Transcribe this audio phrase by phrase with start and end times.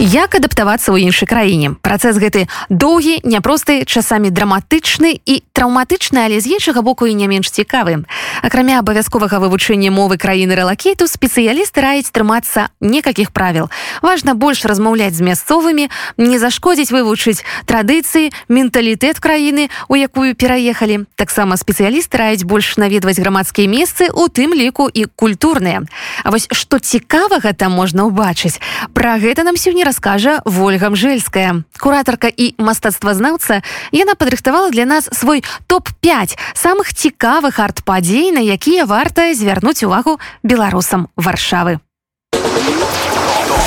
[0.00, 1.78] як адаптавацца ў іншай краіне?
[1.78, 7.54] Працэс гэты доўгі няпросты часамі драматычны і траўматычны але з іншага боку і не менш
[7.54, 8.02] цікавы.
[8.42, 13.70] Акрамя абавязковага вывучэння мовы краіны рэлакейту спецыялісты раяць трымацца некалькіх правіл.
[14.02, 15.86] Важна больш размаўляць з мясцовымі
[16.18, 21.06] не зашкодзіць вывучыць традыцыі менталітэт краіны у якую пераехалі.
[21.14, 25.86] Таксама спецыялісты раяць больш наведваць грамадскія месцы у тым ліку і культурныя.
[26.26, 28.58] А вось што цікавага там можна ўбачыць
[28.90, 33.59] пра гэта нам сёння раскажа ольга мжельская куратарка і мастацтвазнаўца
[33.91, 41.09] яна падрыхтавала для нас свой топ-5 самых цікавых арт-падзей на якія варта звярнуць увагу беларусам
[41.15, 41.79] варшавы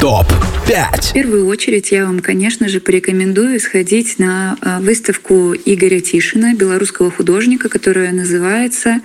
[0.00, 0.26] топ
[0.66, 1.04] 5.
[1.04, 7.10] В первую очередь я вам, конечно же, порекомендую сходить на а, выставку Игоря Тишина, белорусского
[7.10, 9.00] художника, которая называется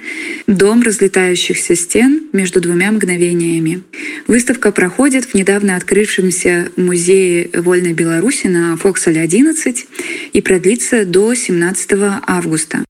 [0.48, 3.84] «Дом разлетающихся стен между двумя мгновениями».
[4.27, 9.88] Выставка проходит в недавно открывшемся музее Вольной Беларуси на Фоксале 11
[10.34, 11.92] и продлится до 17
[12.28, 12.83] августа.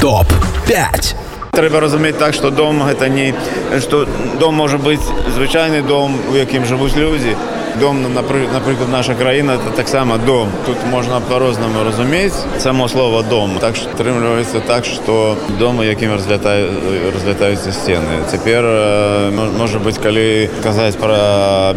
[0.00, 0.26] Топ
[0.68, 1.25] 5.
[1.56, 3.32] Треба розуміти так, що дом це не
[3.80, 4.06] що
[4.40, 4.98] дом може бути
[5.34, 7.36] звичайний дом, у яким живуть люди.
[7.79, 8.13] Дом,
[8.53, 10.47] наприклад, наша країна це так само дом.
[10.65, 13.51] Тут можна по-розному розуміти само слово дом.
[13.59, 16.69] Так що тримується так, що дом, яким розлітає,
[17.13, 18.19] розлітаються стіни.
[18.31, 18.63] Тепер
[19.59, 21.15] може бути, коли казати про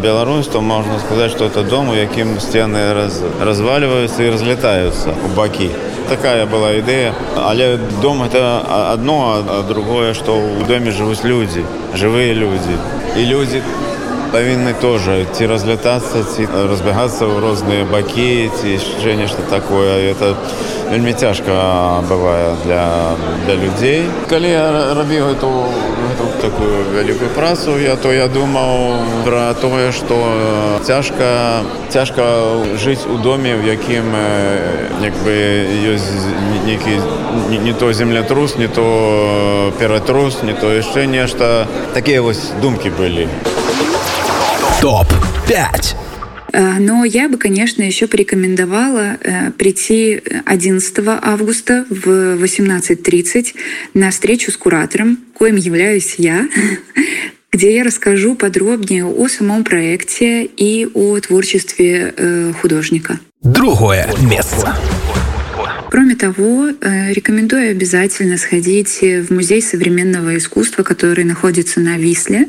[0.01, 5.35] Білорусь, то можна сказати, що це дом, у яким стіни роз, розвалюються і розлітаються у
[5.35, 5.69] боки.
[6.09, 7.13] такая была идея.
[7.35, 12.77] Але дом это одно, а другое, что в доме живут люди, живые люди.
[13.17, 13.61] И люди
[14.35, 20.35] павінны тоже ці разлятацца ці разбегацца ў розныя бакі ці яшчэ нешта такое это
[20.91, 25.49] вельмі цяжка бывае для для людзей калі я рабіў эту,
[26.11, 30.19] эту такую вялікую працу я то я думаў пра тое што
[30.83, 32.27] цяжка цяжка
[32.75, 34.11] жыць у доме в якім
[35.01, 35.33] як бы
[35.95, 36.11] ёсць
[36.67, 36.99] нейкі
[37.49, 43.29] не, не то землятрус не то ператрус не то яшчэ нешта такія вось думкі былі
[44.80, 45.96] Топ-5.
[46.80, 52.08] Но я бы, конечно, еще порекомендовала э, прийти 11 августа в
[52.42, 53.54] 18.30
[53.92, 56.48] на встречу с куратором, коим являюсь я,
[57.52, 63.20] где я расскажу подробнее о самом проекте и о творчестве э, художника.
[63.42, 64.76] Другое место.
[65.90, 72.46] Кроме того, э, рекомендую обязательно сходить в Музей современного искусства, который находится на Висле.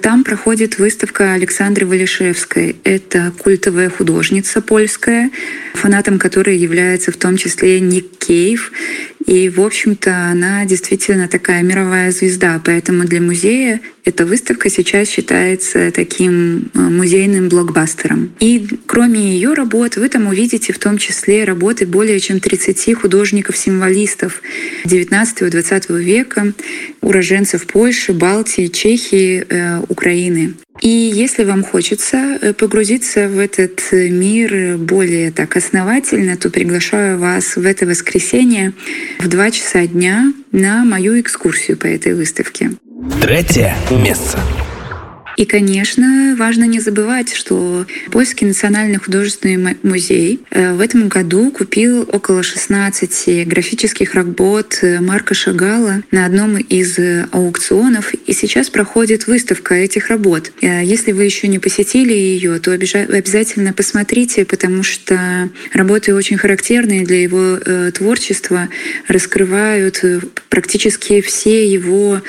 [0.00, 2.74] Там проходит выставка Александры Валишевской.
[2.82, 5.30] Это культовая художница польская,
[5.74, 8.72] фанатом которой является в том числе Ник Кейв.
[9.26, 12.60] И, в общем-то, она действительно такая мировая звезда.
[12.64, 18.32] Поэтому для музея эта выставка сейчас считается таким э, музейным блокбастером.
[18.40, 24.42] И кроме ее работ, вы там увидите в том числе работы более чем 30 художников-символистов
[24.84, 26.52] 19-20 века,
[27.00, 30.54] уроженцев Польши, Балтии, Чехии, э, Украины.
[30.82, 37.54] И если вам хочется э, погрузиться в этот мир более так основательно, то приглашаю вас
[37.54, 38.72] в это воскресенье
[39.20, 42.72] в 2 часа дня на мою экскурсию по этой выставке.
[43.20, 44.38] Третье место.
[45.36, 52.02] И, конечно, важно не забывать, что Польский национальный художественный музей э, в этом году купил
[52.02, 56.98] около 16 графических работ Марка Шагала на одном из
[57.32, 60.52] аукционов, и сейчас проходит выставка этих работ.
[60.60, 67.04] Э, если вы еще не посетили ее, то обязательно посмотрите, потому что работы очень характерные
[67.04, 68.68] для его э, творчества,
[69.08, 70.04] раскрывают
[70.48, 72.20] практически все его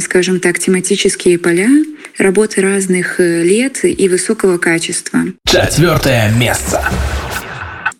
[0.00, 1.68] скажем так, тематические поля,
[2.18, 5.20] работы разных э, лет и высокого качества.
[5.46, 6.82] Четвертое место.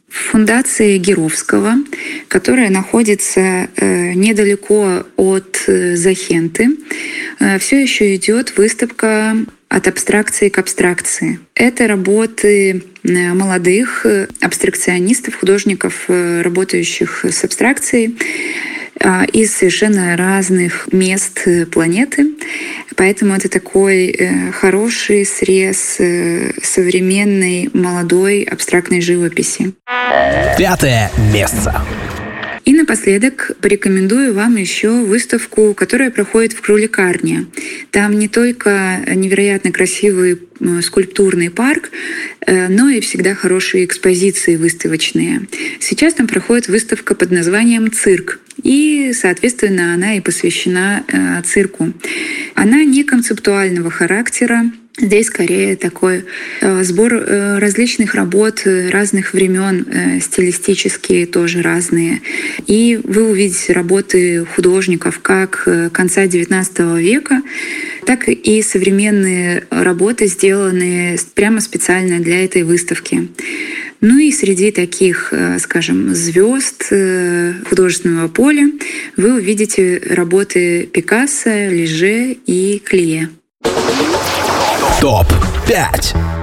[0.09, 1.75] Фундации Геровского,
[2.29, 6.71] которая находится э, недалеко от э, Захенты,
[7.61, 9.37] все еще идет выставка
[9.69, 11.39] от абстракции к абстракции.
[11.55, 14.07] Это работы молодых
[14.41, 18.17] абстракционистов, художников, работающих с абстракцией
[19.33, 22.37] из совершенно разных мест планеты.
[22.97, 29.75] Поэтому это такой э, хороший срез э, современной молодой абстрактной живописи.
[30.59, 31.85] Пятое место.
[32.67, 37.47] И напоследок порекомендую вам еще выставку, которая проходит в Кроликарне.
[37.93, 40.41] Там не только невероятно красивый
[40.83, 41.91] скульптурный парк,
[42.45, 45.43] э, но и всегда хорошие экспозиции выставочные.
[45.79, 48.41] Сейчас там проходит выставка под названием «Цирк».
[48.63, 51.05] И, соответственно, она и посвящена
[51.45, 51.93] цирку.
[52.55, 56.25] Она не концептуального характера, Здесь скорее такой
[56.63, 59.87] э, сбор э, различных работ э, разных времен,
[60.23, 62.23] стилистические тоже разные.
[62.67, 67.43] И вы увидите работы художников как конца XIX века,
[68.07, 73.29] так и современные работы, сделанные прямо специально для этой выставки.
[74.01, 76.93] Ну и среди таких, скажем, звезд
[77.69, 78.71] художественного поля
[79.17, 83.31] вы увидите работы Пикассо, Леже и Клие.
[85.01, 86.27] ТОП-5